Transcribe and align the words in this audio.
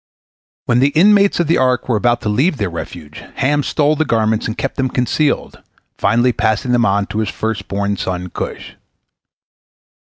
When 0.65 0.79
the 0.79 0.89
inmates 0.97 1.39
of 1.39 1.45
the 1.45 1.59
ark 1.59 1.87
were 1.87 1.95
about 1.95 2.21
to 2.21 2.27
leave 2.29 2.57
their 2.57 2.71
refuge, 2.71 3.21
Ham 3.35 3.61
stole 3.61 3.95
the 3.95 4.03
garments 4.03 4.47
and 4.47 4.57
kept 4.57 4.75
them 4.77 4.89
concealed, 4.89 5.61
finally 5.99 6.33
passing 6.33 6.71
them 6.71 6.85
on 6.87 7.05
to 7.05 7.19
his 7.19 7.29
first 7.29 7.67
born 7.67 7.95
son 7.97 8.31
Cush. 8.31 8.73